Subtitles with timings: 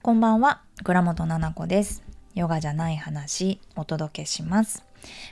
[0.00, 2.04] こんばんは、倉本々子です。
[2.36, 4.84] ヨガじゃない話、お届けします。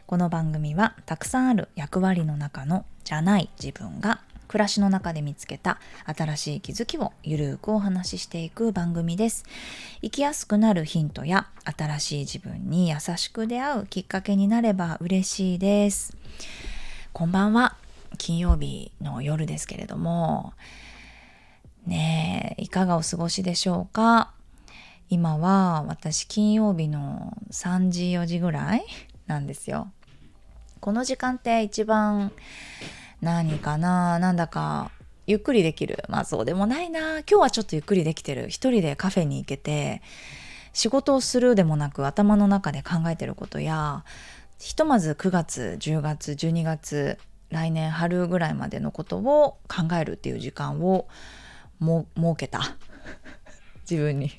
[0.09, 9.45] この番組は、たくさんある役割の中のじゃない自分が、暮らしの中で見つけた新しい気づきをゆるーくお話ししていく番組です。
[10.03, 16.17] 生きやすくなるヒントや、新しい自分に優しく出会うきっかけになれば嬉しいです。
[17.13, 17.77] こんばんは。
[18.19, 20.55] 金曜日の夜ですけれども、
[21.87, 24.33] ねえ、いかがお過ごしでしょうか？
[25.09, 28.85] 今は私金曜日の3時4時ぐらい
[29.27, 29.93] なんですよ。
[30.81, 32.33] この時間って一番
[33.21, 34.19] 何かな？
[34.19, 34.91] なんだか
[35.27, 36.03] ゆっくりできる？
[36.09, 37.21] まあそうでもないな。
[37.21, 38.49] 今日はちょっとゆっくりできてる。
[38.49, 40.03] 一人でカフェに行けて
[40.73, 44.05] 仕事をするでもなく頭の中で考えてることや
[44.59, 47.19] ひとまず9月10月12月
[47.51, 51.07] 来年春ぐらいまでのことを考えるっていう時間を
[51.79, 52.61] も設けた
[53.89, 54.33] 自分に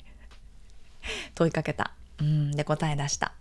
[1.38, 1.92] 問いかけた。
[2.20, 3.32] うん、で答え出した。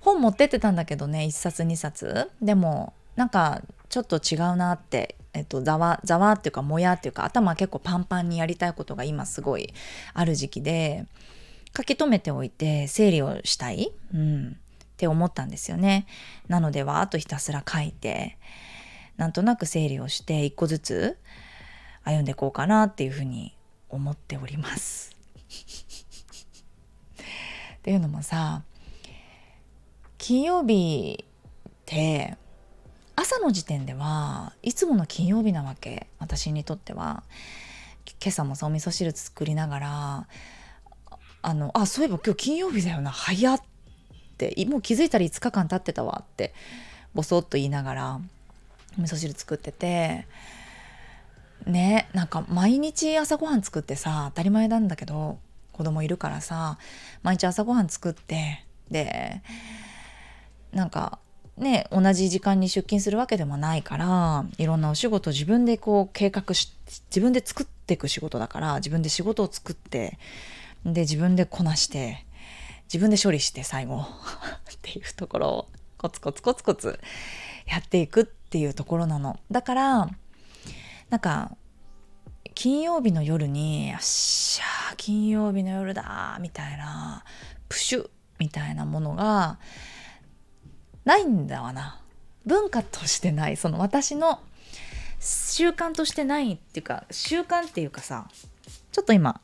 [0.00, 9.74] 本持ってってたんだけどね1冊2冊でもなんかちょっと違うなって、えっと、ざわざわっていうかもやっていうか頭結構パンパンにやりたいことが今すごい
[10.14, 11.06] ある時期で
[11.76, 16.06] 書き留めておいて整理をしたい、うん、って思ったんですよね。
[16.48, 18.38] なのではあとひたすら書いて
[19.16, 21.18] なんとなく整理をして一個ずつ
[22.04, 23.56] 歩んでいこうかなっていうふうに
[23.88, 25.15] 思っております。
[27.86, 28.62] っていうのもさ
[30.18, 31.24] 金曜日
[31.68, 32.36] って
[33.14, 36.08] 朝の時点ではいつもの金曜日なわけ。
[36.18, 37.22] 私にとっては。
[38.20, 40.26] 今朝もさお味噌汁作りながら
[41.42, 43.12] あのあそういえば今日金曜日だよな。
[43.12, 43.60] 早っ
[44.36, 44.66] て。
[44.66, 46.24] もう気づいたら5日間経ってたわ。
[46.24, 46.54] って
[47.14, 48.20] ボソッと言いながら
[48.98, 50.26] お味噌汁作ってて。
[51.64, 55.38] ねなんか毎日朝ごはん作ってさ当たり前なんだけど
[55.76, 56.78] 子供いるからさ
[57.22, 59.42] 毎日朝ごはん作ってで
[60.72, 61.18] なんか
[61.56, 66.72] ね同じ時間に出勤するわけでもないからいろんなお仕事自分でこう計画し
[67.10, 70.18] 自分で作っていく仕事だから自分で仕事を作って
[70.84, 72.24] で自分でこなして
[72.84, 74.00] 自分で処理して最後。
[74.06, 77.00] っていうところをコツコツコツコツ
[77.66, 79.40] やっていくっていうところなの。
[79.50, 80.10] だから
[81.10, 81.56] なんか
[82.56, 87.22] 金曜日の夜に「よっしゃー金曜日の夜だ」みたいな
[87.68, 89.58] プシュみたいなものが
[91.04, 92.00] ないんだわな。
[92.46, 93.58] 文化としてない。
[93.58, 94.40] その私の
[95.20, 98.26] 習慣としてないっていうか習慣っていうかさ
[98.90, 99.38] ちょっと今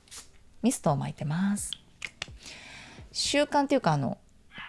[0.62, 1.70] ミストを巻いてます。
[3.12, 4.16] 習慣っていうかあの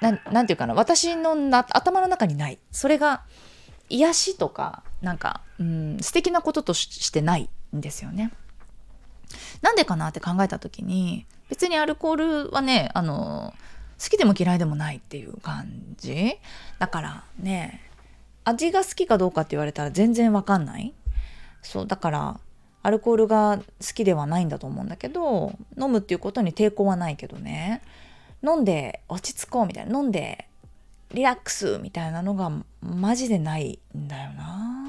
[0.02, 2.60] ななんていうかな私のな頭の中にない。
[2.72, 3.24] それが
[3.88, 7.50] 癒しとかなんかうん素敵なこととしてない。
[7.76, 8.32] んですよね。
[9.62, 13.54] なんでかなって考えた時に別にアルコールはねあの
[14.02, 16.38] 好きでも嫌いでもないっていう感じ。
[16.80, 17.82] だからね
[18.44, 20.94] 味が好きかどうかって言われたら全然わかんない。
[21.62, 22.40] そうだから
[22.84, 23.64] アルコールが好
[23.94, 27.82] きではないんだと思うんだけど飲むっていうことに抵抗はないけどね。
[28.46, 29.98] 飲んで落ち着こうみたいな。
[29.98, 30.48] 飲んで
[31.14, 32.52] リラックスみたいなのが
[32.82, 34.83] マジでないんだよな。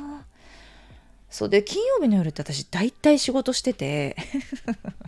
[1.34, 4.16] そうで金曜日の夜って私大体仕事してて。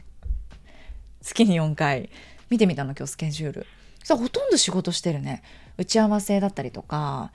[1.23, 2.11] 月に4回。
[2.51, 3.67] 見てみたの今日スケジュール。
[4.03, 5.45] さほとんど仕事してるね。
[5.77, 7.31] 打ち合わせだったりとか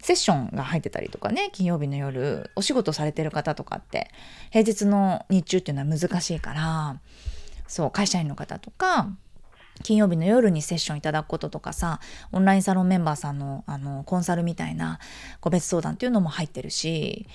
[0.00, 4.10] セッションが入ってたりとかね金曜日の夜お仕事されてる方とかって。
[4.50, 6.98] 平日の日中っていうのは難しいから
[7.68, 9.10] そう会社員の方とか
[9.82, 12.00] 金曜日の夜にセッションいただくこととかさ
[12.32, 14.98] オンラインサロンメンバーさんのあのコンサルみたいな
[15.40, 17.28] 個別相談っていうのも入ってるし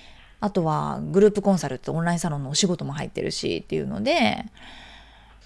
[0.46, 4.46] あとはグループコンサルってオンラインサロンのお仕事も入ってるしっていうので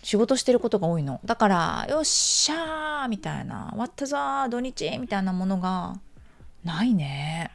[0.04, 1.22] 仕事してることが多いの。
[1.24, 5.96] だからよっしゃーみたいな終わったぞー土日みたいなものが
[6.66, 7.50] ないね。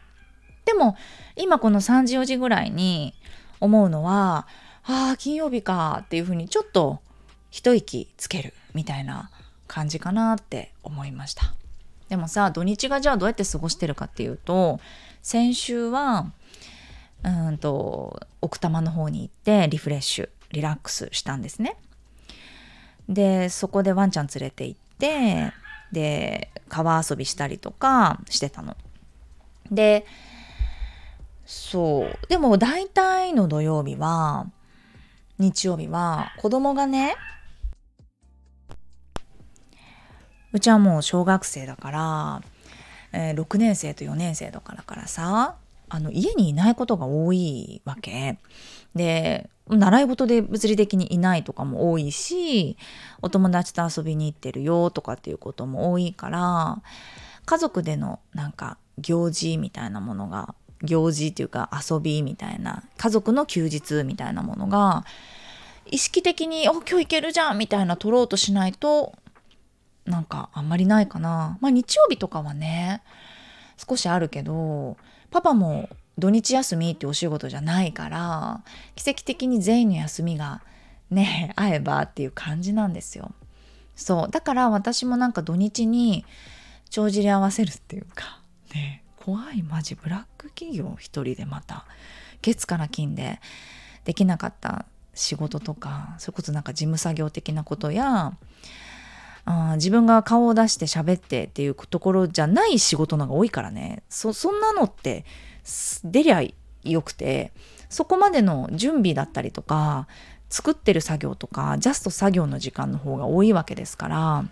[0.65, 0.97] でも
[1.37, 3.13] 今この3時4時ぐらいに
[3.61, 4.47] 思うのは
[4.85, 7.01] ああ金曜日かっていうふうにちょっと
[7.51, 9.31] 一息つけるみたいな
[9.67, 11.55] 感じかなって思いました。
[12.09, 14.81] でもさ土日がじゃあどうやって過ごしてるかっていうと
[15.21, 16.33] 先週は
[17.25, 21.77] うんと奥多摩の方に行ってリフレッシュリラックスしたんですね。
[23.09, 25.53] でそこでワンちゃん連れて行って
[25.93, 28.77] で川遊びしたりとかしてたの。
[29.71, 30.07] で
[31.47, 32.27] そう。
[32.29, 34.47] でも大体の土曜日は
[35.39, 37.17] 日曜日は子供がね
[40.53, 42.43] うちはもう小学生だから、
[43.13, 45.57] えー6年生と4年生とかだからさ
[45.95, 48.39] あの家にいないことが多いわけ
[48.97, 52.77] で習い事で物理的にいないとかも多いし
[53.23, 56.83] お友達と遊びに行ってるよとかっていうことも多いから
[57.47, 65.05] 家族でのなんか行事みたいなものが行事っていうか遊びみたいな家族の休日みたいなものが
[65.87, 69.15] 意識的に「お今日行けるじゃん」みたいな取ろうとしないと
[70.07, 71.57] なんかあんまりないかな。
[71.61, 73.01] まあ日曜日とかはね
[73.77, 74.97] 少しあるけど
[75.35, 78.63] パパも土日休みってお仕事じゃないから
[78.95, 80.63] 奇跡的に全員の休みが
[81.11, 83.33] ね 会えばっていう感じなんですよ。
[83.97, 86.25] そうだから私もなんか土日に
[86.89, 88.41] 帳尻合わせるっていうか
[88.75, 91.85] ね怖いマジブラック企業一人でまた
[92.43, 93.41] 月から金で
[94.05, 98.37] できなかった仕事とかそれこそなんか事務作業的なことや
[99.45, 104.03] あ自分が顔を出して喋ってっていうところじゃない仕事の方が多いからね。
[104.09, 105.25] そそんなのって
[106.05, 106.43] 出りゃ
[106.85, 107.53] よくて
[107.89, 110.07] そこまでの準備だったりとか
[110.51, 114.45] 作ってる作業とかジャスト作業の時間の方が多いわけですから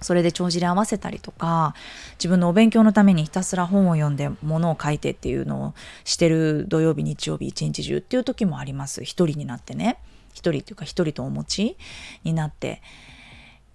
[0.00, 1.74] それで帳尻合わせたりとか
[2.18, 9.02] 自分のお勉強のためにひたすら本を読んで物を書いてっていうのをしてる土曜日日曜日一日中っていう時もあります。
[9.02, 9.98] 一人になってね。
[10.34, 11.76] 一人っていうか一人とお持ち
[12.22, 12.82] になって。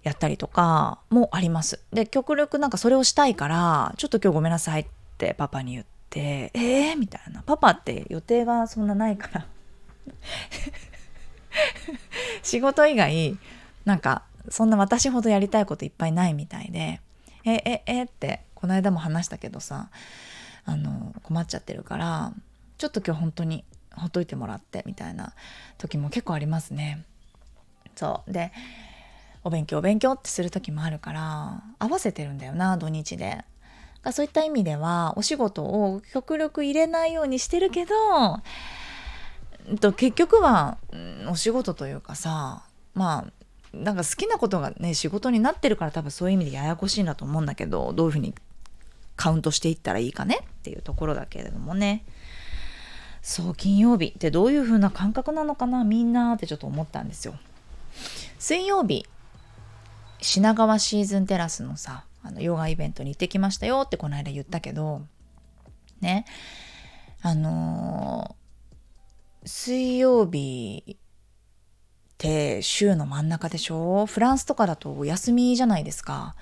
[0.02, 1.80] やったりとかもあります。
[1.92, 4.86] で極力なんかそれをしたいからちょっと今日ごめんなさいっ
[5.18, 7.42] てパパに言ってえー、みたいな。
[7.42, 9.46] パパって予定がそんなないから。
[12.42, 13.36] 仕事以外
[13.84, 17.00] なんかそんな私ほどやりたいこといっぱいないみたいで
[17.44, 18.02] えええ？
[18.04, 19.88] ってこの間も話したけどさ
[20.64, 22.32] あの困っちゃってるから
[22.78, 23.64] ちょっと今日本当に
[23.94, 25.32] ほっといてもらってみたいな
[25.78, 27.04] 時も結構ありますね。
[27.96, 28.32] そう。
[28.32, 28.52] で
[29.42, 33.44] お勉強お勉強ってする時もあるから合わせてるんだよな土日で。
[34.12, 37.94] そういった意味ではお仕事を極力入れないようにしてるけど、
[39.78, 40.78] と、結局は、
[41.28, 42.62] お仕事というかさ
[42.94, 48.34] まあなんか好きなことがね仕事になってるから多分そういう意味でややこしいんだと思うんだけどどういうふうに
[49.16, 52.04] カウントしていったらいいかねっていうところだけれどもね。
[53.22, 57.34] そう金曜日ってどういう風な感覚なのかなみんなってちょっと思ったんですよ。
[58.38, 59.06] 水曜日
[60.20, 65.02] 品川シーズンテラスのさあのヨガイベントに行ってきましたよってこの間言ったけど
[66.00, 66.24] ね。
[67.22, 70.96] あのー、水曜日っ
[72.18, 74.06] て週の真ん中でしょ？
[74.06, 76.34] フランスとかだとお休みじゃないですか。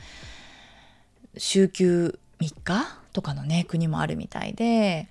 [1.37, 5.09] 週休3日とかのね国もあるみたいで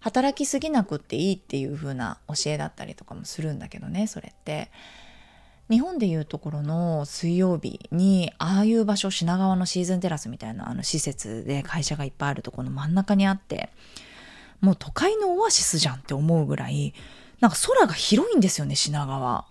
[0.00, 4.70] 働きすぎなくっていいっていう風な教えだったりとかもするんだけどねそれって。
[5.70, 13.70] 日本でいうところの水曜日にああいう場所品川のシーズンテラスみたいなあの施設で会社がいっぱいあるとこの真ん中にあって
[14.60, 16.92] もう都会のオアシスじゃんって思うぐらい
[17.40, 19.46] なんか空が広いんですよね品川。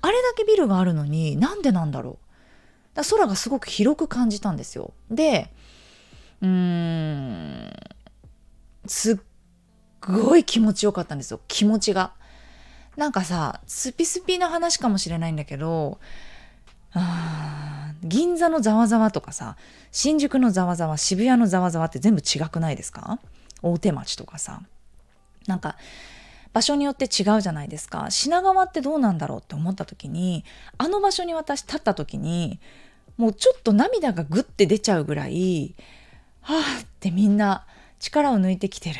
[0.00, 2.96] あれだけビルがあるのになんでなんだろう。
[2.96, 4.92] だ空がすごく広く感じたんですよ。
[5.10, 5.50] で
[6.42, 7.72] うーん
[8.86, 9.16] すっ
[10.00, 11.40] ごい気持ちよかったんですよ。
[11.48, 12.12] 気持ちが。
[12.96, 15.98] なんかさスピスピな話かもしれないんだけど
[18.02, 19.56] 銀座のざわざわとかさ
[19.90, 23.18] 新宿のざわざわ渋谷のざわざわって全部違くないですか？
[23.62, 24.62] 大手町とかさ。
[25.46, 25.76] なんか
[26.52, 28.06] 場所によって違うじゃないですか。
[28.10, 30.44] 品川ってどうなんだろうって思った時に
[30.78, 32.60] あの場所に私立った時に
[33.16, 35.74] もうちょっと涙がグッて出ちゃうぐらい
[36.42, 37.66] はあってみんな
[37.98, 38.96] 力を抜いてきてる。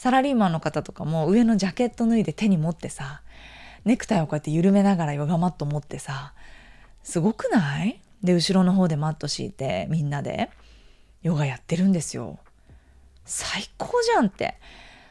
[0.00, 3.20] サラリーマンの方とかも上のジャケット脱いで手に持ってさ
[3.84, 6.32] ネクタイをこうやって緩めながらヨガマット持ってさ
[7.02, 8.00] すごくない？
[8.22, 10.48] で後ろの方でマット敷いてみんなで
[11.22, 12.38] ヨガやってるんですよ。
[13.26, 14.54] 最高じゃんって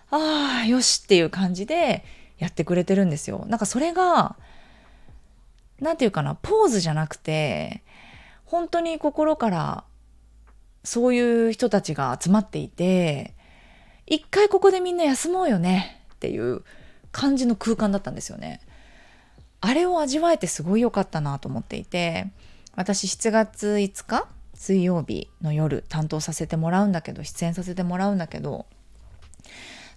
[0.09, 2.03] ああよしっていう感じで
[2.39, 3.45] やってくれてるんですよ。
[3.47, 4.37] なんかそれが
[5.79, 7.83] 何て言うかなポーズじゃなくて
[8.43, 9.83] 本当に心から
[10.83, 13.35] そういう人たちが集まっていて
[14.09, 16.63] 一回ここでみんな休もうよねっていう
[17.11, 18.59] 感じの空間だったんですよね。
[19.61, 22.27] あれを味わえてすごい良かったなと思っていて
[22.75, 28.65] 私7月5日水曜日の夜担当させてもらうんだけど出演させてもらうんだけど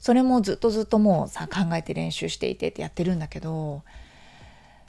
[0.01, 3.85] それもずっとずっともうさ考えて練習していてってやってるんだけど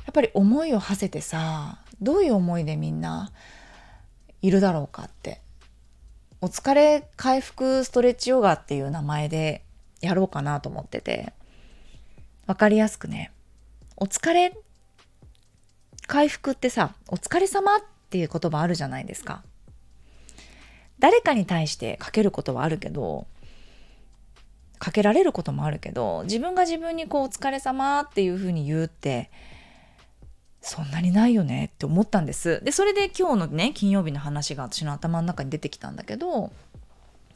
[0.05, 3.31] やっぱり思いを馳せてさどういう思いでみんな
[4.41, 5.42] いるだろうかって
[6.43, 9.63] お疲れ回復ストレッチヨガっていう名前で
[10.01, 11.31] やろうかなと思ってて、
[12.47, 13.31] わかりやすくね、
[13.95, 14.53] お疲れ
[16.05, 19.41] 回復ってさ、お疲れ様っていう言葉あるじゃないですか。
[20.99, 23.25] 誰かに対してかけることはあるけど、
[24.79, 29.31] かけられることもあるけど自分が自分にこう「お疲れ様っていうふうに言うって
[30.65, 32.63] そんなにないよねって思ったんです。
[32.63, 36.53] でそれで今日のね金曜日の話が私の頭の中に出てきたんだけど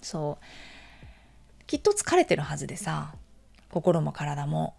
[0.01, 0.45] そう。
[1.67, 3.13] きっと疲れてるはずでさ
[3.69, 4.75] 心も体も。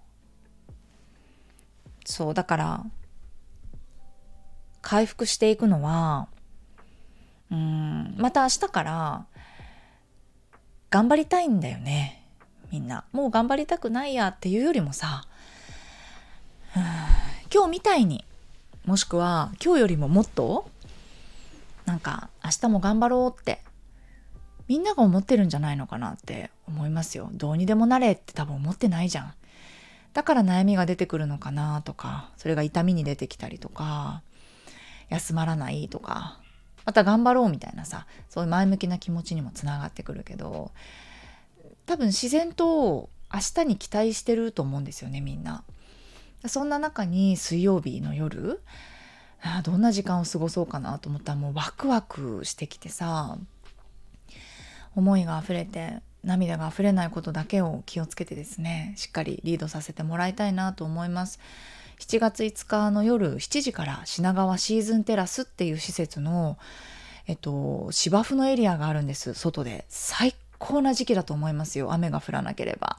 [2.06, 2.86] そうだから
[4.80, 6.28] 回復していくのは
[7.50, 9.26] うんまた明日から
[10.88, 12.24] 頑張りたいんだよね
[12.70, 13.04] みんな。
[13.12, 15.26] もう頑張りたくないやっていうよりもさ
[17.52, 18.24] 今日みたいに
[18.88, 20.70] もしくは今日よりももっと
[21.84, 23.60] なんか明日も頑張ろうって
[24.66, 29.34] みんなが思ってるんじゃないのかなって思いますよどうにでもなれって多分思ってないじゃん
[30.14, 34.22] だから悩みが出てくるのかなとかそれが痛みに出てきたりとか
[35.10, 36.40] 休まらないとか
[36.86, 40.70] また頑張ろうみたいなさそういう前向きな気持ちにもつながってくるけど
[41.84, 45.62] 多分自然と明日に期待してると思うんですよねみんな。
[46.46, 48.60] そんな中に水曜日の夜
[49.42, 53.38] あどんな時間を過ごそうかなと思ったらもうワクワクしてきてさ
[54.94, 61.38] 思いが溢れて涙が溢れないことだけを気をつけてですねしっかりリードさせてもらいたいなと思います。
[62.00, 66.56] 7月5日の夜7時から品川シーズンテラスっていう施設の、
[67.26, 71.92] えっと、芝生のエリアがあるんです外で最高な時期だと思いますよ。
[71.92, 72.98] 雨が降らなければ。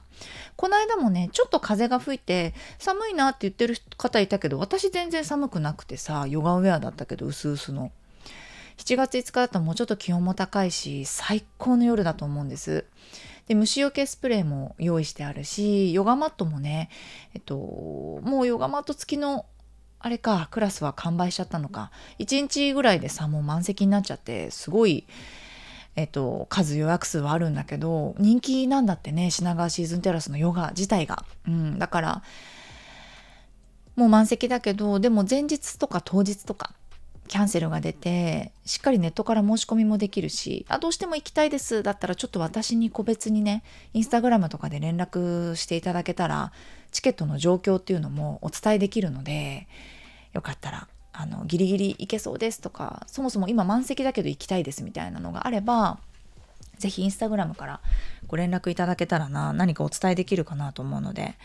[0.55, 7.91] この間もねちょっと風が吹いて寒いなって言ってる方いたけど私全然寒くなくてさヨガウェアだったけど薄々の。
[8.77, 12.85] 7月5日だともうちょっと気温も高いし最高の夜だと思うんです。
[13.47, 16.89] で虫除けスプレーも用意してあるしヨガマットもね
[17.33, 19.45] えっともうヨガマット付きの
[19.99, 21.91] あれかクラスは完売しちゃったのか。
[22.19, 25.05] 1日ぐらいでさもう満席になっちゃってすごい
[25.99, 32.23] えっと、数予約数はあるんだけど人気なんだってね品川シーズンテラスのヨガ自体が、うん、だから
[33.97, 36.71] もう満席だけどでも前日とか当日とか
[37.27, 43.61] キャンセルが出てしっかりネットから申し込みもできるしあどうしても行きたいですだったらちょっと私に個別にね
[43.93, 46.53] インスタグラムとかで連絡していただけたら
[46.91, 49.67] チケットの状況っていうのもお伝えできるので
[50.31, 50.87] よかったら
[51.21, 55.99] あのギリギリ行けそうですとかそもそも今満席だけど行きたいですみたいなのがあれば
[56.77, 57.81] 是非インスタグラムから
[58.27, 61.35] ご連絡いただけたらな何かお伝えできるかなと思うので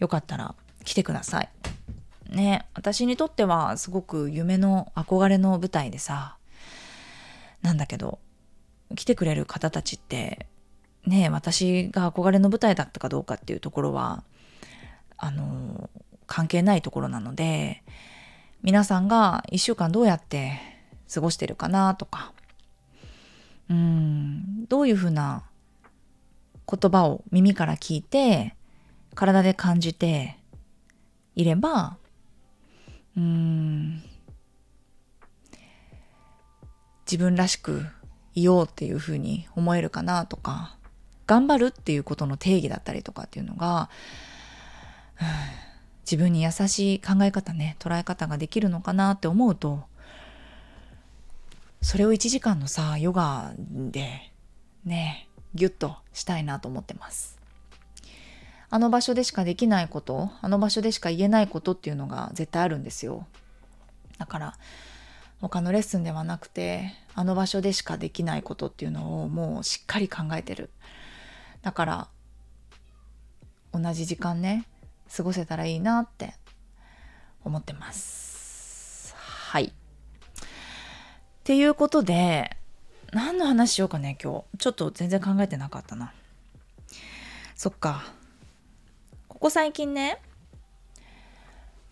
[0.00, 1.48] よかったら来てください。
[2.28, 6.36] ね私にとってはすごく夢の憧れの舞台でさ
[7.62, 8.18] なんだけど
[8.96, 10.48] 来てくれる方たちって
[11.06, 14.24] ね私が憧れの舞台だったかどうかっていうところは
[15.16, 15.88] あの
[16.26, 17.84] 関係ないところなので
[18.62, 20.60] 皆さんが1週間どうやって
[21.12, 22.32] 過ごしてるかなとか。
[23.70, 24.66] うん。
[24.66, 25.44] どういうふうな
[26.70, 28.54] 言葉を耳から聞いて
[29.14, 30.36] 体で感じて
[31.34, 31.96] いれば
[33.16, 34.02] うん。
[37.06, 37.84] 自分らしく
[38.34, 40.76] いようっていうふうに思えるかなとか
[41.26, 43.88] 頑張るっていうことの定義だったりとかっていうのが、
[46.10, 49.84] 自分に優しい考え方ね捉え方ができるのかなって思うと
[51.82, 54.32] それを1時間のさヨガで
[54.84, 57.38] ねギュッとしたいなと思ってます。
[58.72, 63.26] あの場所でしかできないことあの場所でしか言えないことっていうのが絶対あるんですよ
[64.18, 64.56] だから
[65.40, 70.70] 他のレッスンではなくてあの場所でしかできないことっていうのをもうしっかり考えてる
[71.62, 72.08] だから
[73.72, 74.66] 同じ時間ね
[75.14, 76.34] 過ごせたらいいなって
[77.44, 79.14] 思ってます。
[79.16, 79.64] はい。
[79.66, 79.72] っ
[81.44, 82.56] ていうことで
[83.12, 84.58] 何の話しようかね今日。
[84.58, 86.12] ちょっと全然考えてなかったな。
[87.56, 88.04] そっか。
[89.28, 90.18] ここ最近ね。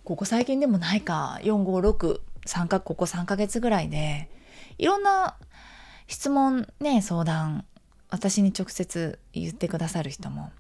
[0.05, 1.39] ここ最近でもないか。
[1.43, 4.31] 456 3かここ3ヶ月ぐらいで。
[4.79, 5.37] いろんな
[6.07, 7.65] 質問ね相談。
[8.11, 10.51] 私に直接言ってくださる人も。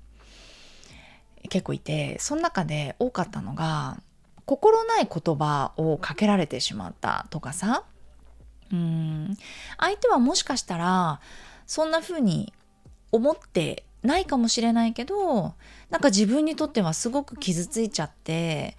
[1.48, 4.00] 結構いてその中で多かったのが
[4.44, 7.84] 心ない言葉をかけられてしまったとかさ。
[8.72, 9.36] うん。
[9.78, 11.20] 相手はもしかしたら
[11.66, 12.52] そんな風に
[13.12, 15.54] 思ってないかもしれないけど
[15.90, 18.76] なんか自分にとってはすごく傷ついちゃって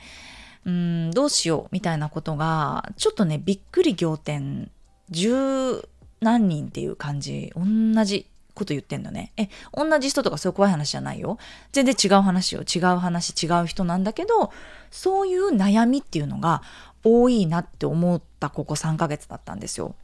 [0.66, 4.72] うんどうしようみたいなことがちょっとねびっくり仰天。
[5.10, 5.88] 十
[6.22, 7.52] 何人っていう感じ。
[7.56, 8.28] 同じ
[8.60, 9.32] こと言ってんだね。
[9.38, 11.38] え同じ人とかそういう怖い話じゃないよ。
[11.72, 12.62] 全然違う話よ。
[12.62, 14.52] 違う話違う人なんだけど
[14.92, 16.62] そういう悩みっていうのが
[17.04, 19.96] 多いなって思ったここ3ヶ月だったんですよ。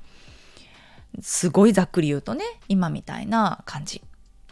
[1.22, 4.02] すごいざっくり言うとね今みたいな感じ。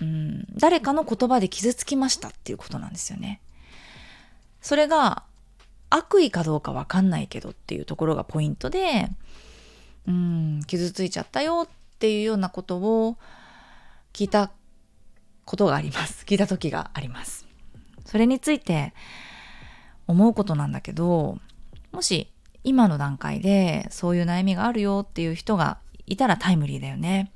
[0.01, 3.41] うん、誰かの言葉で傷つきましたっていうことなんですよね。
[4.61, 5.23] それが
[5.89, 9.09] 悪意かどうかわかんないけどっていうところがポイントで、
[10.07, 13.17] うん、傷ついちゃったよっていうようなことを
[14.13, 14.51] 聞いた
[15.45, 16.23] ことがあります。
[16.25, 17.45] 聞いた時があります。
[18.05, 18.93] それについて
[20.07, 21.39] 思うことなんだけど、
[21.91, 22.29] もし
[22.63, 27.31] 今の段階でそういう悩みがあるよっていう人がいたらタイムリーだよね。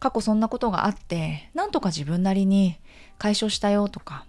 [0.00, 2.78] 過去そんなことがあって、なんとか自分なりに
[3.18, 4.24] 解消したよとか、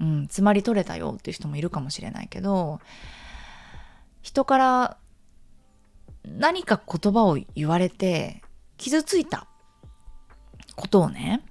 [0.00, 2.80] うん、つまり取れたよっていう人もいるかもしれないけど、
[4.22, 4.96] 人から
[6.24, 8.42] 何か言葉を言われて
[8.78, 9.46] 傷ついた
[10.76, 11.42] ことをね、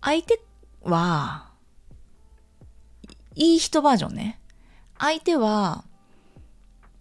[0.00, 0.40] 相手
[0.82, 1.50] は、
[3.34, 4.40] いい人バージョンね。
[4.98, 5.84] 相手は、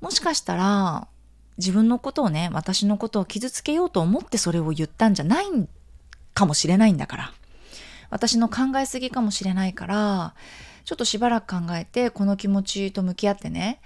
[0.02, 1.08] もしかしたら、
[1.58, 5.46] 自分のことをね、私のことを傷つけようと思ってそれを言ったんじゃない
[6.34, 7.34] かもしれないんだから。
[8.10, 10.34] 私の考えすぎかもしれないから、
[10.86, 13.80] ちょっとしばらく考えて、この気持ちと向き合ってね、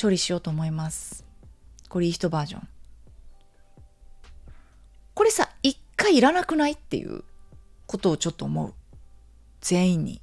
[0.00, 1.24] 処理しようと思います。
[1.88, 2.68] これいい人バージョン。
[5.18, 7.24] これさ、一回いらなくないっていう
[7.88, 8.72] ことをちょっと思う。
[9.60, 10.14] 全員に。
[10.14, 10.20] っ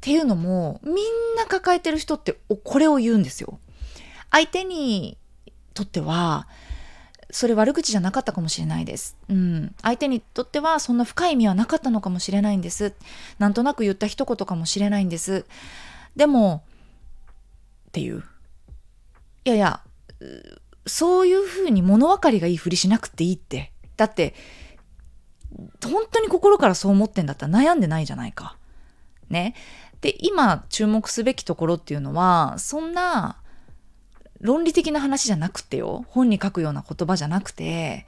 [0.00, 0.94] ていうのも、みん
[1.36, 3.58] な抱えてる人ってこれを言うんですよ。
[4.30, 5.18] 相手に
[5.74, 6.48] とっては、
[7.30, 9.18] それ悪口じゃなかったかもしれないです。
[9.28, 9.74] うん。
[9.82, 12.94] 相手にとってはそんな深い意味はなかったのかもしれないんです。
[13.38, 15.44] なんとなく言った一言かもしれないんです。
[16.16, 16.64] でも、
[17.88, 18.24] っていう。
[19.44, 19.82] いやいや、
[20.86, 23.73] そういうふうに物分かりがいいふりしなくていいって。
[23.96, 24.34] だって、
[25.84, 28.56] 本当に心からそう思ってんだったら悩んでないじゃないか。
[29.28, 29.54] ね。
[30.00, 33.36] で、今注目すべきところっていうのは、そんな
[34.40, 36.04] 論理的な話じゃなくてよ。
[36.08, 38.06] 本に書くような言葉じゃなくて、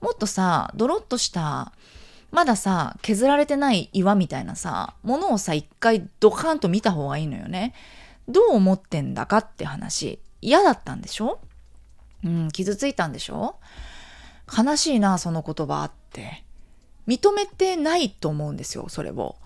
[0.00, 1.72] もっとさ、ドロッとした、
[2.30, 7.74] まださ、削られてない岩みたいなさ、ものをさ、一回ドカンと見た方がいいのよね。
[8.28, 10.18] どう思ってんだかって話。
[10.40, 11.40] 嫌だったんでしょ？
[12.24, 13.56] うん、傷ついたんでしょ？
[14.56, 16.44] 悲しいな、その言葉って。
[17.06, 19.36] 認めてないと思うんですよ、それを。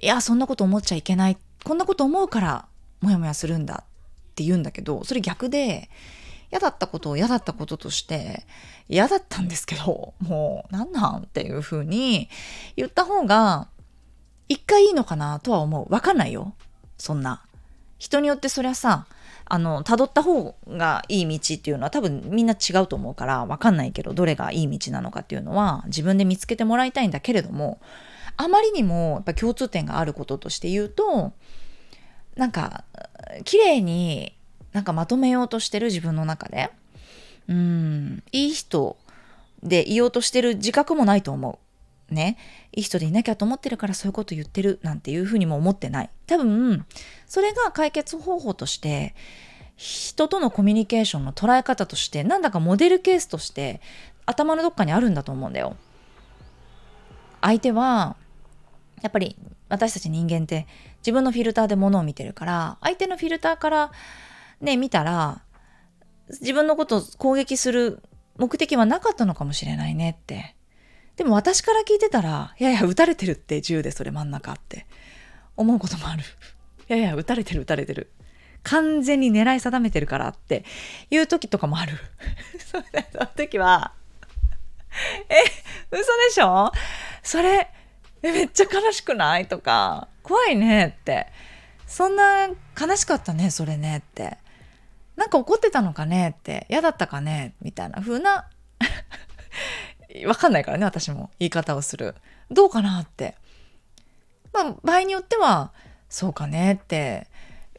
[0.00, 1.36] いや、そんなこと思っちゃいけない。
[1.64, 2.66] こんなこと思うから、
[3.00, 5.90] もやもやするんだって言うんだけど、それ逆で、
[6.50, 8.46] 嫌だったことを嫌だったこととして、
[8.88, 12.28] 嫌だったんですけど、もう、なんなんっていうふうに
[12.76, 13.66] 言った方が、
[14.48, 15.92] 一回いいのかなとは思う。
[15.92, 16.54] わかんないよ。
[16.96, 17.42] そんな。
[17.98, 19.06] 人によってそりゃさ、
[19.46, 27.80] あの、辿った方がいい道っていうのは多分みんな違うと思うからわかんないけど、どれがいい道なのかっていうのは自分で見つけてもらいたいんだけれども、
[28.36, 31.32] あまりにもやっぱ共通点があることとして言うと、
[32.36, 32.84] なんか、
[33.44, 34.36] 綺麗に
[34.72, 36.70] なんかまとめようとしてる自分の中で、
[37.48, 38.96] うん、いい人
[39.62, 41.63] でいようとしてる自覚もないと思う。
[42.14, 42.38] ね、
[42.72, 46.10] いい人でいなきゃと思ってるからそういうこと言ってるなんていうふうにも思ってない。
[46.26, 46.86] 多分、
[47.26, 49.14] それが解決方法として、
[49.76, 53.80] 人とのコミュニケーションの捉え方として、なんだかモデルケースとして
[54.24, 55.76] 頭のどっかにあるんだと思うんだよ。
[57.40, 58.16] 相手は、
[59.02, 59.36] やっぱり
[59.68, 60.66] 私たち人間って
[60.98, 63.92] 自分のフィルターで物を見てるから、相手のフィルターから
[64.60, 65.42] ね、見たら、
[66.40, 68.02] 自分のことを攻撃する
[68.38, 70.56] 目的はなかったのかもしれないねって
[71.16, 74.86] でも私から聞いてたら、いやいや、撃たれてるって銃でそれ真ん中って
[75.56, 76.22] 思うこともある。
[76.22, 78.10] いやいや、撃たれてる撃たれてる。
[78.64, 80.64] 完全に狙い定めてるからって
[81.10, 81.92] いう時とかもある。
[82.58, 83.92] その時は、
[85.28, 85.34] え、
[85.90, 86.72] 嘘でしょ？
[87.22, 87.70] それ、
[88.22, 89.46] え、めっちゃ悲しくない？
[89.46, 91.26] とか、怖いねって。
[91.86, 94.38] そんな悲しかったね、それねって。
[95.14, 97.54] なんか怒ってたのかねって、嫌だったかね？
[97.60, 98.48] みたいな風な
[100.26, 102.14] わかんないからね、私も言い方をする。
[102.50, 103.34] どうかなって。
[104.52, 105.72] まあ、場合によっては、
[106.08, 107.26] そうかねって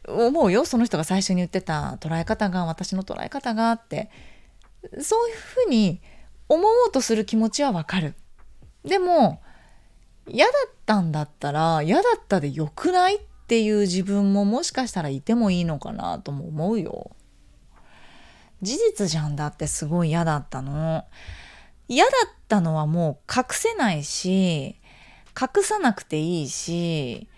[0.06, 0.66] 思うよ。
[0.66, 4.10] その人が最初に言ってた捉え方が、私の捉え方がって。
[5.00, 6.00] そういうふうに
[6.48, 8.14] 思おうとする気持ちはわかる。
[8.84, 9.40] でも、
[10.28, 17.10] 嫌だったんだったら、嫌だったでよくないっていう自分ももしかしたらいてもいいのかなとも思うよ。
[18.62, 21.04] 事実じゃんだってすごい嫌だったの。
[21.88, 24.76] 嫌だったのはもう隠せないし、
[25.40, 27.28] 隠さなくていいし、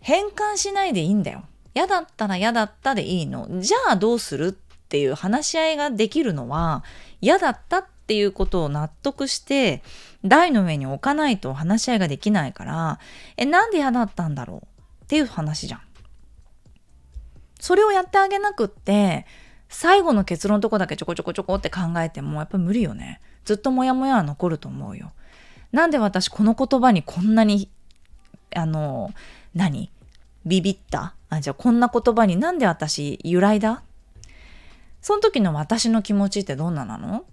[0.00, 1.44] 変換しないでいいんだよ。
[1.74, 3.60] 嫌だったら嫌だったでいいの。
[3.60, 4.52] じゃあどうするっ
[4.88, 6.84] ていう話し合いができるのは、
[7.20, 9.82] 嫌だったっていうことを納得して、
[10.24, 12.98] 台の上に置かないと話し合いができないから、
[13.36, 15.04] え、なんで嫌だったんだろう？
[15.04, 15.80] っていう話じゃん。
[17.60, 19.26] それをやってあげなくって、
[19.68, 23.20] 最後の結論のとこだけちょこちょこちょこって考えてもやっぱり無理よね。
[23.44, 25.12] ずっとモヤモヤは残ると思うよ。
[25.72, 27.68] なんで私この言葉にこんなに、
[28.54, 29.12] あの、
[29.54, 29.90] 何？
[30.44, 31.14] ビビった？
[31.28, 33.82] あ、じゃあこんな言葉になんで私由来だ？
[35.00, 37.24] その時の私の気持ちってどんななの？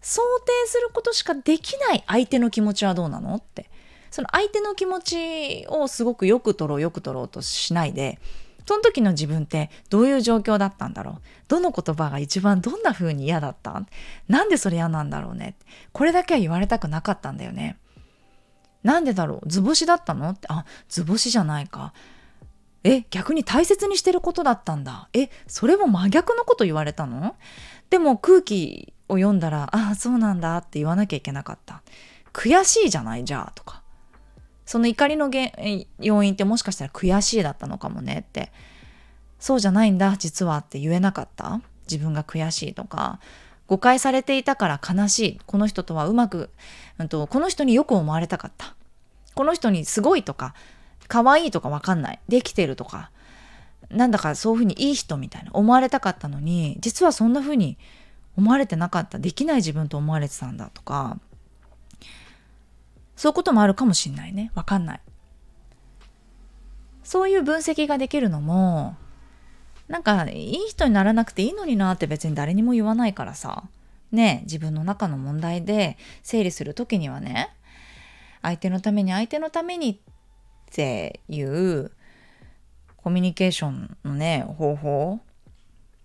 [0.00, 3.34] 想定することしかできない相手の気持ちはどうなの？
[3.36, 3.70] って。
[4.10, 8.20] その相手の気持ちをすごくよく取ろうよく取ろうとしないで、
[8.66, 11.22] その時の自分ってどういう状況だったんだろう？
[11.48, 13.82] どの言葉が一番どんな風に嫌だった？
[14.28, 15.56] なんでそれ嫌なんだろうね？
[15.92, 17.78] これだけは言われたくなかったんだよね。
[18.82, 19.48] なんでだろう？
[19.48, 20.30] 図星だったの？
[20.30, 21.92] って、あ、図星じゃないか。
[22.84, 25.08] え、逆に大切にしてることだったんだ。
[25.14, 27.36] え、それも真逆のこと言われたの？
[27.88, 31.82] でも空気を読んだら、ああ、そうなんだって言わなきゃいけなかった。
[32.32, 33.24] 悔しいじゃない？
[33.24, 33.83] じゃあ、とか。
[34.66, 35.30] その怒りの
[36.00, 38.52] 要因ってもしかしたら悔しいだったのかもねって。
[39.38, 41.60] そうじゃないんだ実はって言えなかった？
[41.90, 43.20] 自分が悔しいとか。
[43.66, 45.40] 誤解されていたから悲しい。
[45.46, 46.50] この人とはうまく、
[46.98, 48.74] うんと、この人によく思われたかった。
[49.34, 50.54] この人にすごいとか
[51.08, 52.20] 可愛いとか分かんない。
[52.28, 53.10] できてるとか。
[53.90, 57.76] なんだかそういうふうにいい人みたいな思われたかったのに実はそんなふうに
[58.36, 59.18] 思われてなかった。
[59.18, 61.18] できない自分と思われてたんだとか。
[63.16, 64.50] そういうこともあるかもしんないね。
[64.54, 65.00] わかんない。
[67.02, 68.96] そういう分析ができるのも、
[69.88, 73.64] なんかいい人にならなくていいのになって別に誰にも言わないからさ。
[74.14, 77.50] ね自分の中の問題で整理する時にはね、
[78.42, 79.96] 相手のために相手のためにっ
[80.70, 81.90] ていう
[82.96, 85.20] コミュニケーションのね、方法、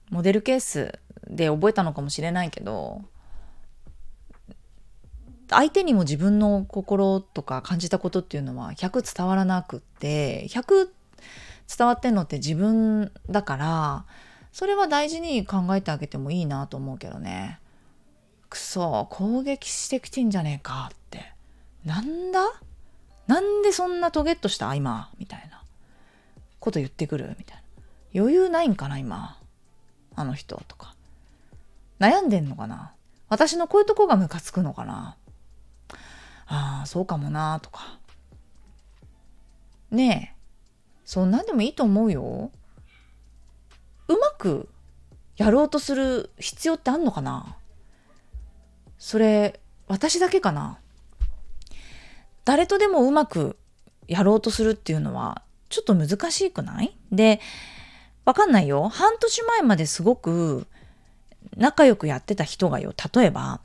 [0.09, 3.03] モデルケースで覚えたのかもしれないけど、
[5.49, 10.89] 相手にも自分の心とか感じたことっていうのは100伝わらなくって100
[11.77, 14.05] 伝わってんのって自分だから
[14.51, 17.59] それは大事に考えてあげてもいいなと思うけどね。
[18.49, 21.33] くそ攻撃してきてんじゃねえかって。
[21.85, 22.41] なんだ？
[23.27, 24.73] なんでそんなトゲッとした？
[24.73, 25.11] 今。
[25.19, 25.61] みたいな。
[26.59, 27.35] こと言ってくる？
[27.37, 27.61] みたいな。
[28.21, 29.37] 余裕ないんかな今。
[30.15, 30.95] あの人とか。
[31.99, 32.93] 悩んでんのかな？
[33.27, 35.15] 私のこういうとこがムカつくのかな？
[36.49, 37.99] ああそうかもなとか。
[39.91, 40.39] ねえ。
[41.05, 42.51] そんなんでもいいと思うよ。
[44.07, 44.67] うまく
[45.37, 47.55] やろうとする必要ってあんのかな。
[48.97, 50.79] それ私だけかな。
[52.45, 53.55] 誰とでもうまく
[54.07, 56.97] やろうとするっていうのはちょっと難しくない？
[57.11, 57.39] で
[58.25, 58.89] わかんないよ。
[58.89, 60.65] 半年前まですごく
[61.55, 62.93] 仲良くやってた人がよ。
[63.13, 63.61] 例えば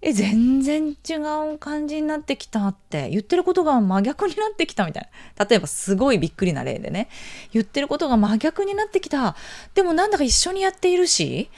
[0.00, 1.14] え、全然違
[1.54, 5.44] う感じになってきたって言ってることが真逆になってきたみたいな。
[5.44, 7.08] 例えばすごいびっくりな例でね。
[7.52, 9.34] 言ってることが真逆になってきた。
[9.74, 11.50] でもなんだか一緒にやっているし、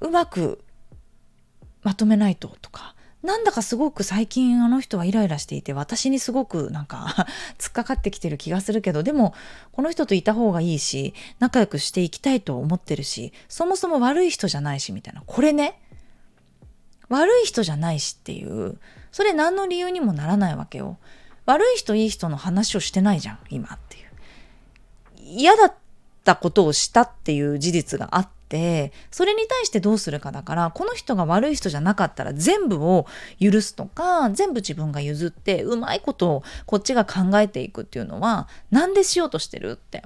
[0.00, 0.62] うまく
[1.82, 2.94] まとめないととか。
[3.22, 9.32] なんだかすごく最近あの人はイライラしていて私にすごくなんか 突っかかってきてる気がするけどでも
[9.70, 15.78] この人といた方がいいし仲良くしていきたいと思ってるしそもそも悪い人じゃないしみたいなこれね
[17.12, 18.78] 悪い人じゃないしっていう、
[19.10, 20.96] それ何の理由にもならないわけよ。
[21.44, 24.08] 悪い人いい人の話をしてないじゃん、今っていう。
[25.18, 25.74] 嫌だっ
[26.24, 33.06] たことをしたっていう事実があって、それに対してどうするかだから、この人が悪い人じゃなかったら全部を
[33.38, 40.02] 許すとか、全部自分が譲って、うまいことをこっちが考えていくっていうのは、なんでしようとしてるって。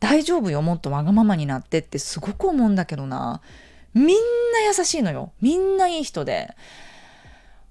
[0.00, 3.40] 大丈夫よ、もっとわがままになってってすごく思うんだけどな。
[3.94, 4.14] みんな
[4.66, 5.32] 優しいのよ。
[5.40, 6.54] みんないい人で。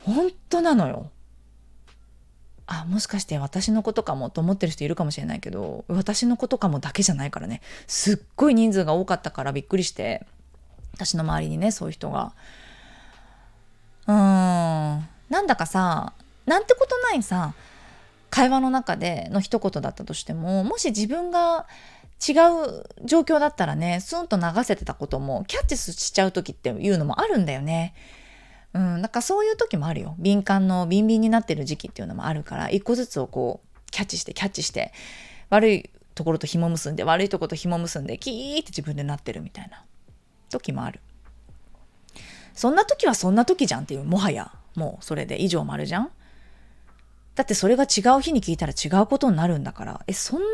[0.03, 1.09] 本当なのよ。
[2.67, 7.61] あ、もしかして私のことかもと思ってる人いるかもしれないけど、私のことかもだけじゃないからね。
[7.87, 10.25] すっごい人数が多かったからびっくりして、
[10.93, 12.33] 私の周りにね、そういう人が。
[14.07, 15.09] うーん。
[15.29, 16.13] なんだかさ、
[16.45, 17.53] なんてことないさ、
[18.29, 21.65] 会話の中での一言だったとしても、もし自分が
[22.27, 27.93] 違う状況だったらね、スンと流せてたこともキャッチしちゃう時っていうのもあるんだよね。
[28.73, 30.15] うん、なんかそういう時もあるよ。
[30.19, 34.91] 敏感のビンビンになってる時期っていうのもあるから、一個ずつをこう、キャッチしてキャッチして、
[35.49, 39.83] 悪いところと紐結んで、悪いところと紐結んで、キーって自分でなってるみたいな
[40.49, 40.99] 時もある。
[42.53, 46.11] そんな時はそんな時じゃんっていう、もはや、もうそれで以上もあるじゃん
[47.35, 50.45] だってそれが違う日に聞いたら違うことになるんだから、え、そんな、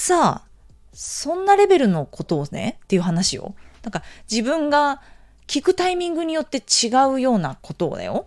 [0.00, 0.48] さあ、
[0.92, 3.56] そんなレベルのことをね、っていう話を。
[3.82, 5.02] なんか自分が
[5.48, 8.26] 聞くタイミングによって違うようなことをだよ。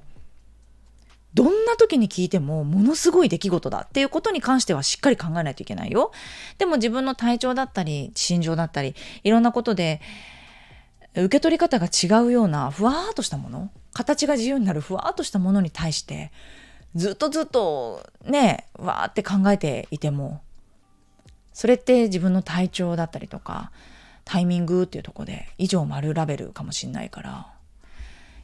[1.33, 6.11] どんな時に聞いてもものすごい出来事だっていうことに関してはしっかり考えないといけないよ。
[6.57, 10.01] でも自分の体調だったり、心情だったり、いろんなことで、
[11.15, 16.31] 受け取り方が違うようなふわーっとしたもの形が自由になるふわーっとしたものに対して
[16.95, 20.41] ずっとずっとねわーって考えていても
[21.53, 23.71] それって自分の体調だったりとか
[24.25, 27.47] タイミングっていうとこで以上丸ラベルかもしんないから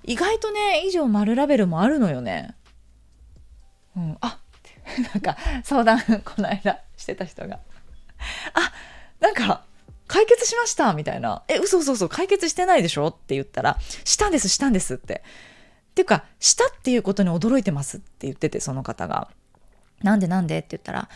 [0.04, 2.56] 意外とね以上丸ラベルもあるのよね。
[3.96, 4.40] うん、あ
[5.14, 7.60] なんか相談この間してた人が
[8.54, 8.72] あ
[9.20, 9.64] なんか
[10.08, 11.44] 解決しましたみたいな。
[11.48, 15.22] え、嘘嘘嘘、解決してないでしょって言ったら、したんです、したんですって。
[15.92, 19.30] っていうか、したっていうことに驚いてますって言ってて、その方が。
[20.02, 21.10] なんでなんでって言ったら、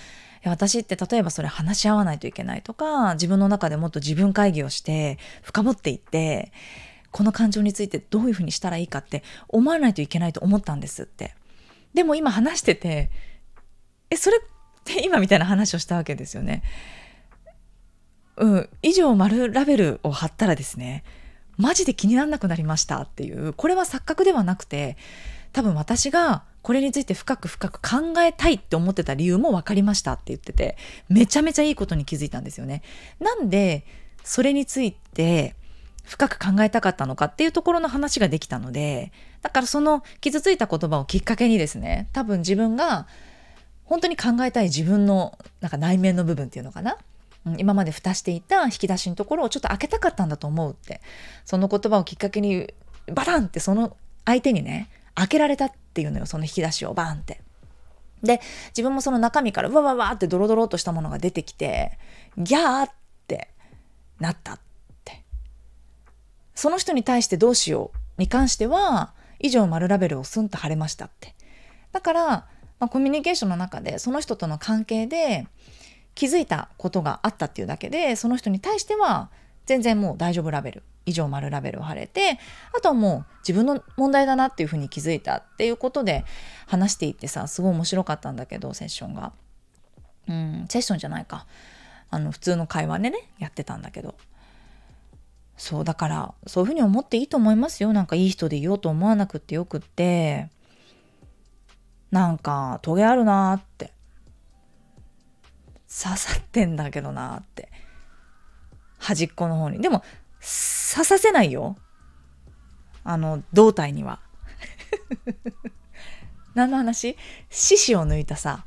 [0.44, 6.52] 私って例えばそれ話し合わないといけないとか、自分の中でもっと自分会議をして深掘っていって、
[7.12, 11.36] この感情についてどういうふうにしたらいいかって思わないといけないと思ったんですって。
[11.94, 13.12] でも今話してて、
[14.10, 14.40] え、それっ
[14.84, 16.64] て今みたいな話をしたわけですよね。
[18.38, 21.04] うん、以上丸ラベルを貼ったらですね、
[21.58, 24.98] マジで気にならなくなりましたっていう、これは錯覚ではなくて、
[25.52, 30.78] 多分私がこれについて深く深く考えたいって思ってた理由も分かりましたって言ってて、
[31.10, 32.84] めちゃめちゃいいことに気づいたんですよね。
[33.20, 33.86] なんで、
[34.24, 35.56] それについて
[36.06, 43.08] 深く考えたかったのかっていうところの話ができたので、だからその傷ついた言葉をきっかけにですね、多分自分が
[43.86, 46.98] 本当に考えたい自分のなんか内面の部分っていうのかな？
[47.58, 51.02] 今まで蓋していた引き出しのところをちょっと開けたかったんだと思うって
[51.44, 52.72] その言葉をきっかけに
[53.08, 57.42] バタンってその相手にね開けられたっていうのよその引き出しをバーンって。
[58.24, 61.98] で自分もその中身からわわわってドロドロとしたものが出てきて
[62.38, 62.92] ギャーっ
[63.28, 63.50] て
[64.20, 64.60] なったっ
[65.04, 65.24] て
[66.54, 71.34] その人に対してどうしように関しては以上丸ラベルをスンと貼れましたって
[71.92, 72.46] だから、ま
[72.82, 75.48] あ、コミュニケーションの中でその人との関係で
[76.14, 79.32] 気づいたことがあったっていうだけでその人に対しては
[79.72, 80.84] 全然もう大丈夫ラベル。
[81.06, 82.38] 以上丸ラベルを貼れて
[82.78, 86.26] あとはもう自分の問題だなっていうふうに気づいたっていうことで
[86.68, 89.32] 話していってさすごい面白かったんだけどセッションが。
[90.28, 91.48] うんセッションじゃないか。
[92.10, 94.16] あの普通の会話でねやってたんだけど。
[95.56, 97.94] そうだからそういうふうに思っていいと思いますよ。
[97.94, 100.50] なんかいい人でいようと思わなくってよくって。
[102.12, 103.94] なんかトゲあるなーって。
[105.88, 107.72] 刺さってんだけどなって。
[109.02, 109.82] 端っこの方に。
[109.82, 110.00] でも
[110.40, 111.76] 刺させないよ。
[113.04, 114.20] あの胴体には。
[116.54, 117.18] 何の話？
[117.50, 118.66] 獅子を抜いたさ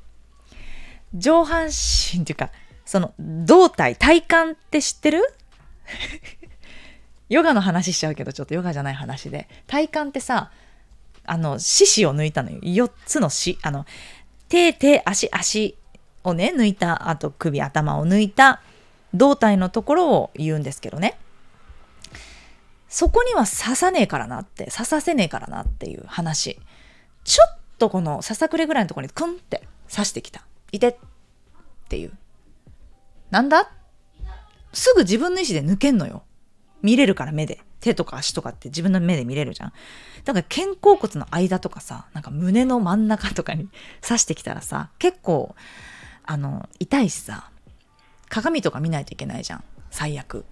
[1.14, 2.50] 上半身っていうか
[2.84, 5.22] その胴体体幹って知ってる？
[7.30, 9.48] ヨガの話しちゃうけどちょっとヨガじゃない話で。
[9.66, 10.50] 体幹ってさ
[11.24, 12.58] あの獅子を抜いたのよ。
[12.60, 13.86] 4つの死あの
[14.48, 15.78] 手手足足
[16.24, 18.62] をね、抜いた、あと首、頭を抜いた
[19.14, 21.18] 胴体のところを言うんですけどね。
[22.88, 26.60] そこには刺さねえからなって、刺させねえからなっていう話。
[27.24, 30.44] ちょっとこのささくれぐらいのところにクンって刺してきた。
[30.72, 30.96] いてっ
[31.88, 32.12] ていう。
[33.30, 33.70] なんだ？
[34.72, 36.22] すぐ自分の意思で抜けんのよ。
[36.82, 37.60] 見れるから目で。
[37.80, 39.72] 手とか足とかって自分の目で見れるじゃん。
[40.24, 43.68] だから肩甲骨の間とかさ、なんか胸の真ん中とかに
[44.00, 45.54] 刺してきたらさ、結構
[46.24, 47.50] あの痛いしさ
[48.28, 49.64] 鏡とか見ないといけないじゃん。
[49.90, 50.44] 最悪。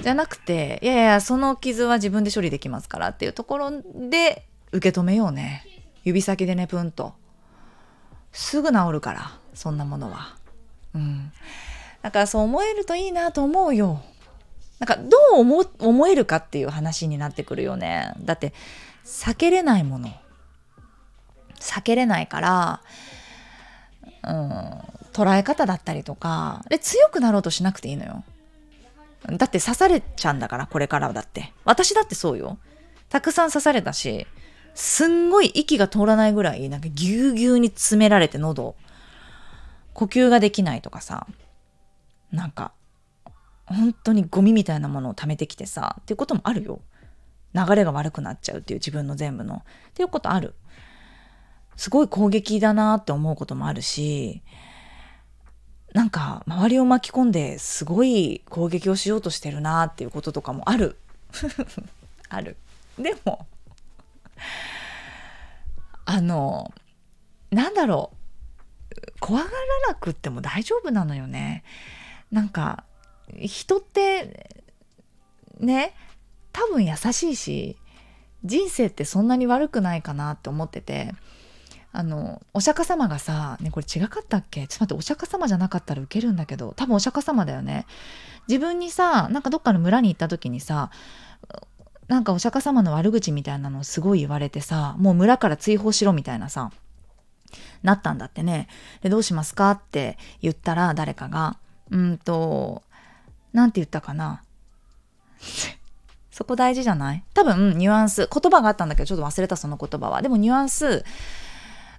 [0.00, 3.70] じゃなくていやいやその傷は自分で処理できますからっていうところ
[4.10, 5.64] で受け止めようね。
[6.02, 7.14] 指先でねプンと。
[8.32, 10.36] すぐ治るからそんなものは。
[10.94, 11.32] うん。
[12.02, 14.02] だからそう思えるといいなと思うよ。
[14.80, 18.12] なんかどう思思えるかっていう話になってくるよね。
[18.20, 18.52] だって
[19.04, 20.10] 避けれないもの。
[21.60, 22.82] 避けれないから
[24.26, 24.80] うん、
[25.14, 28.24] 捉え方だったりとかで強くなろうとしなくていいのよ。
[29.26, 31.54] だって刺されちゃうんだからこれからはだって。
[31.64, 32.58] 私だってそうよ。
[33.08, 34.26] たくさん刺されたし
[34.74, 38.74] すんごい息が通らないぐらいなんかぎゅうぎゅうに詰められて喉
[39.92, 41.26] 呼吸ができないとかさ
[42.32, 42.72] なんか
[43.66, 46.80] 本当にゴミみたいなものを溜めてきてさっていうこともあるよ。
[47.54, 49.62] 流れが悪くなっちゃうっていう自分の全部の。
[49.90, 50.54] っていうことある。
[51.76, 54.42] すごい攻撃だなって思うこともあるし、
[55.94, 60.98] なんか周りを巻き込んですごい攻撃をしようとしてるなっていうこととかもある。
[62.28, 62.56] ある。
[62.98, 63.46] でも、
[66.04, 66.74] あの、
[67.50, 68.16] なんだろう。
[69.20, 69.52] 怖がら
[69.88, 71.62] なくっても大丈夫なのよね。
[72.32, 72.84] なんか、
[73.38, 74.50] 人って、
[75.60, 75.94] ね、
[76.52, 77.76] 多分優しいし、
[78.44, 81.12] 人生ってそんなに悪くないかなって思ってて、
[81.96, 84.66] あのお釈迦様がさねこれ違かったっけ？
[84.66, 87.86] ちょっと待ってお釈迦様じゃなかったらウケるんだけど多分お釈迦様だよね。
[88.48, 90.90] 自分にさなんかどっかの村に行った時にさ
[92.08, 96.72] なんかお釈迦様の悪口みたいなのをすごい言われてさもう村から追放しろみたいなさ
[97.84, 98.66] なったんだってね。
[99.02, 101.58] でどうしますかって言ったら誰かが
[101.92, 102.82] うんと
[103.52, 104.42] なんて言ったかな？
[106.32, 107.22] そこ大事じゃない？
[107.34, 110.22] 多分ニュアンス言葉があったんだけどちょっと忘れたその言葉は。
[110.22, 111.04] でもニュアンス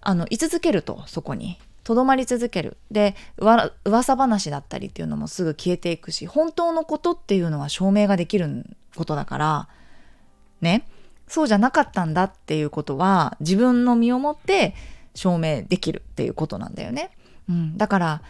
[0.06, 1.58] あの居続けるとそこに。
[1.84, 2.78] とどまり続ける。
[2.90, 8.66] で噂話だったりっていうのもすぐ消えていくし本当のことっていうのは証明ができる
[8.96, 9.68] ことだから
[10.62, 10.88] ね。
[11.28, 14.74] そうじゃなかったんだっていうことは自分の身をもって
[15.14, 17.12] 証明できるっていうことなんだよね。
[17.48, 18.22] うん、だから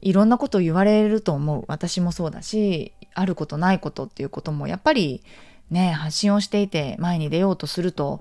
[0.00, 1.64] いろんなことを言われると思う。
[1.66, 5.22] 私もそうだしあることないことっていうこともやっぱり
[5.70, 8.20] ね発信をしていて前に出ようとすると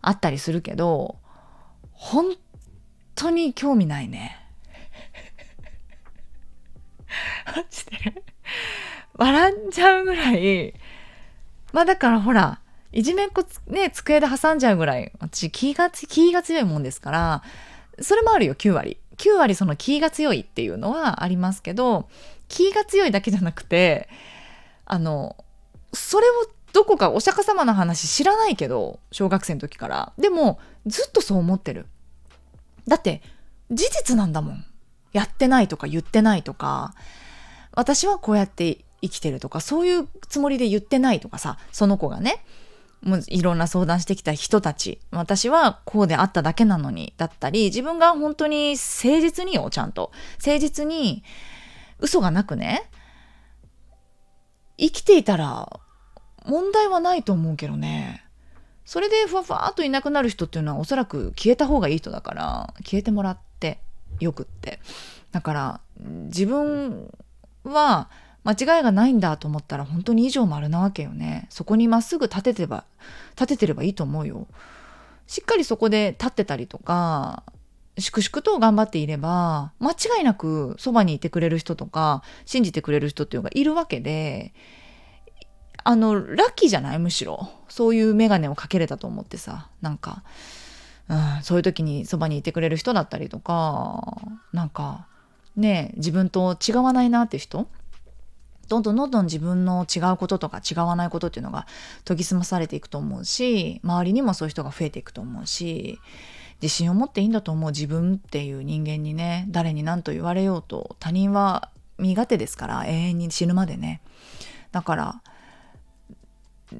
[0.00, 1.16] あったりするけど
[1.94, 2.36] 本
[3.14, 4.36] 当に興味ないね。
[7.46, 8.22] マジで？
[9.14, 10.74] 笑っちゃうぐらい。
[11.72, 12.60] まあだからほら
[12.92, 15.12] いじめっ子ね机で挟んじゃうぐらい。
[15.20, 17.42] 私気が気が強いもんですから。
[18.00, 18.98] それもあるよ9割。
[19.16, 22.08] 9割その気が強いっていうのはありますけど
[22.48, 24.08] 気が強いだけじゃなくて
[24.86, 25.36] あの
[25.92, 26.32] それを
[26.94, 30.12] こかお釈迦様の話知らないけど小学生の時から。
[30.18, 31.86] でもずっとそう思ってる。
[32.86, 33.22] だって
[33.70, 34.64] 事実なんだもん。
[35.12, 36.94] やってないとか言ってないとか。
[37.72, 42.44] 私はこうやって生きてるとかそういうつもりで言ってないとかさその子がね。
[43.02, 45.00] もういろんな相談してきた人たち。
[45.10, 50.12] 私はこうであっただけなのにだったり自分が本当に誠実によちゃんと。
[50.38, 51.22] 誠実に
[51.98, 52.88] 嘘がなくね。
[54.76, 55.80] 生きていたら
[56.44, 58.24] 問題はないと思うけどね。
[58.84, 63.78] それでふわふわっといなくなる人っていうのはおそらく消えた方がいい人だから消えてもらって
[64.20, 64.80] よくって。
[65.32, 67.12] だから自分
[67.64, 68.08] は
[68.44, 71.46] 間違いがないんだと思ったら本当に以上丸なわけよね。
[71.50, 72.84] そこにまっすぐ立ててば
[73.30, 74.46] 立ててればいいと思うよ。
[75.26, 77.42] しっかりそこで立ってたりとか
[77.98, 84.52] 粛々と頑張っていれば間違いなくそばにいてくれる人とか信じてくれる人っていうのがいるわけで
[85.84, 86.98] あのラッキーじゃない？
[86.98, 87.48] むしろ。
[87.68, 89.68] そういう眼鏡をかけれたと思ってさ。
[89.82, 90.22] なんか、
[91.08, 94.16] うん、そういう時にそばにいてくれる人だったりとか
[94.52, 95.06] なんか
[95.56, 97.68] ね自分と違わないなって人？
[98.66, 101.66] どんどんどんどん自分の違うこととか違わないことっていうのが
[102.06, 106.00] 研ぎ澄まされていくと思うし周りにもそういう人が増えていくと思うし
[106.62, 107.72] 自信を持っていいんだと思う。
[107.72, 111.68] 自分っていう人間にね誰に何と言われようと他人は
[111.98, 114.00] 身勝手ですから永遠に死ぬまでね。
[114.72, 115.22] だから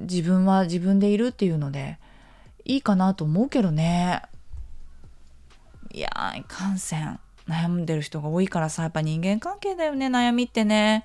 [0.01, 1.99] 自分は自分でいるっていうので
[2.65, 4.23] いいかなと思うけどね。
[5.93, 7.21] いやーいかんせん。
[7.49, 11.05] 悩んでる人が多いからさやっぱ人間関係だよね悩みってね。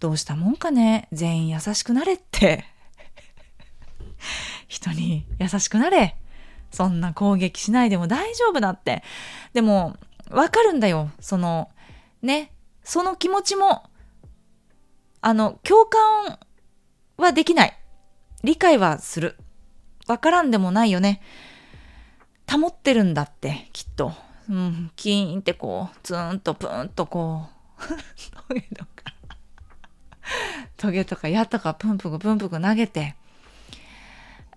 [0.00, 1.08] どうしたもんかね。
[1.12, 2.64] 全員優しくなれって。
[4.68, 6.16] 人に優しくなれ。
[6.70, 9.02] そんな攻撃しないでも大丈夫だって。
[9.52, 9.96] でも
[10.30, 11.10] わかるんだよ。
[11.20, 11.70] その
[12.22, 12.52] ね。
[12.84, 13.88] その気持ちも
[15.20, 16.38] あの共感
[17.16, 17.78] はできない。
[18.42, 19.36] 理解はする。
[20.06, 21.22] わからんでもないよね。
[22.50, 24.12] 保ってるんだってきっと。
[24.48, 27.46] うんキーンってこうツーンとプーンとこ
[27.78, 27.80] う
[28.46, 28.62] トゲ
[31.04, 31.28] とか。
[31.28, 33.14] 矢とかプンプクプンプク投げて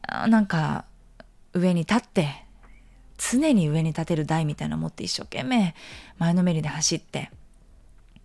[0.08, 0.86] なんか
[1.54, 2.46] 上に立って
[3.18, 5.76] 常に上に立てる台みたいなの持って一生懸命
[6.18, 7.32] 前のめりで走って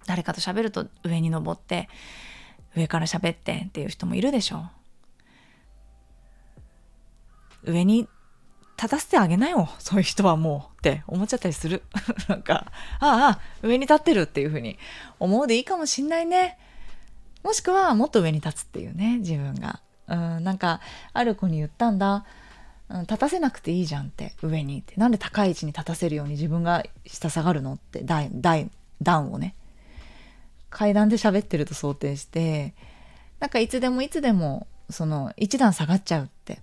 [0.06, 1.88] 誰かと喋ると上に登って
[2.76, 4.79] 上から喋ってっていう人もいるでしょう。
[7.64, 8.08] 上に
[8.76, 9.68] 立たせてあげなよ。
[9.78, 11.82] そういう人はもうって思っちゃったりする。
[12.28, 14.78] なんかああ上に立ってるっていうふうに
[15.18, 16.58] 思うでいいかもしんないね。
[17.42, 19.80] もしくはもっと上に立つっていうね自分が。
[20.08, 20.80] うんなんか
[21.12, 22.24] ある子に言ったんだ、
[22.88, 24.94] うん、立たせなくていいじゃんって上にって。
[24.96, 28.70] なんで高い位置に立たせるように自分が下下がるのって段段
[29.02, 29.54] 段をね。
[30.70, 32.74] 階段で喋ってると想定して。
[33.40, 36.60] なんかいつでもいつでもその一段下がっちゃうって、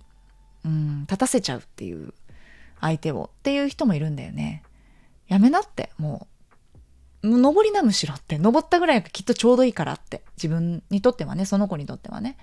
[0.64, 2.12] うん、立たせちゃうっていう
[2.80, 4.62] 相手をっていう人もいるんだよね。
[5.26, 6.28] やめなってもう。
[7.22, 8.38] 登りなむしろって。
[8.38, 10.22] 登ったぐらいがきっとちょうどいいからって。
[10.36, 12.36] 自分にとってはねその子にとってはね。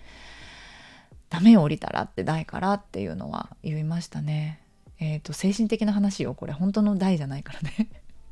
[1.29, 4.59] ダメよ降りたらって大からっていうのは言いましたね。
[4.99, 6.53] えっ、ー、と精神的な話よこれ。
[6.53, 7.89] 本当の大じゃないからね。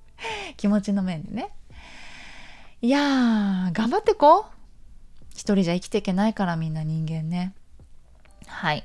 [0.57, 1.49] 気持ちの面でね。
[2.81, 4.45] いやー頑張ってこう。
[5.31, 7.53] 一人じゃ生きていけないからみんな人間ね。
[8.45, 8.83] はい。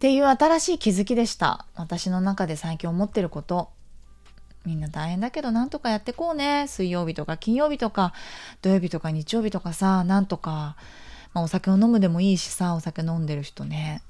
[0.00, 1.66] っていう新しい気づきでした。
[1.74, 3.68] 私の中で最近思ってること。
[4.64, 6.68] みんな大変だけどなんとかやってこうね。
[6.68, 8.14] 水曜日とか金曜日とか
[8.62, 10.74] 土曜日とか日曜日とかさなんとか、
[11.34, 14.00] まあ、お酒を飲むでもいいしさお酒飲んでる人ね。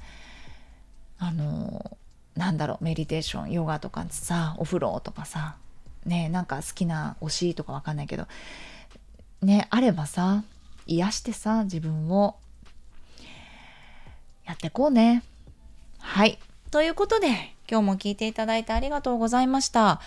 [1.19, 1.99] あの
[2.37, 5.57] なんだろうメディテーションヨガとかさお風呂とかさ。
[6.07, 8.29] ねなんか好きな推しとかわかんないけど。
[9.43, 10.45] ねあればさ
[10.87, 12.37] 癒してさ自分を
[14.47, 15.25] やってこうね。
[16.01, 16.39] はい。
[16.71, 17.29] ということで
[17.71, 20.01] 今日も聞いていただいてありがとうございました。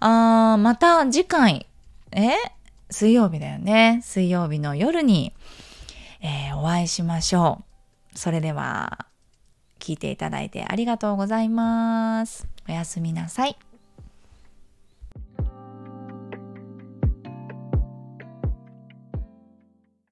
[0.00, 1.66] あーまた次回
[2.12, 2.32] え？
[2.90, 4.00] 水曜日だよね。
[4.02, 5.32] 水曜日の夜に、
[6.20, 7.62] えー、お会いしましょ
[8.14, 8.18] う。
[8.18, 9.06] それでは
[9.78, 12.46] 聞いていただいてありがとうございます。
[12.68, 13.56] おやすみなさい。